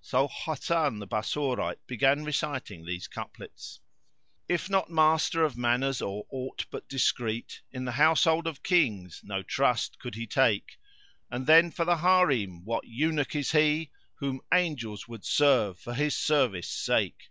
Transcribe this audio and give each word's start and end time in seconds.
So 0.00 0.28
Hasan 0.28 1.00
the 1.00 1.06
Bassorite 1.08 1.84
began 1.88 2.22
reciting 2.24 2.84
these 2.86 3.08
couplets:— 3.08 3.80
"If 4.48 4.70
not 4.70 4.88
master 4.88 5.42
of 5.42 5.56
manners 5.56 6.00
or 6.00 6.28
aught 6.30 6.64
but 6.70 6.88
discreet 6.88 7.60
* 7.66 7.72
In 7.72 7.86
the 7.86 7.90
household 7.98 8.46
of 8.46 8.62
Kings 8.62 9.20
no 9.24 9.42
trust 9.42 9.98
could 9.98 10.14
he 10.14 10.28
take: 10.28 10.78
And 11.28 11.44
then 11.44 11.72
for 11.72 11.84
the 11.84 11.96
Harem! 11.96 12.64
what 12.64 12.86
Eunuch 12.86 13.30
[FN#458] 13.30 13.40
is 13.40 13.50
he 13.50 13.90
* 14.04 14.14
Whom 14.20 14.42
angels 14.54 15.08
would 15.08 15.24
serve 15.24 15.76
for 15.80 15.94
his 15.94 16.14
service 16.14 16.68
sake." 16.68 17.30